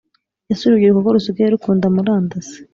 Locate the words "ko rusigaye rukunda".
1.05-1.85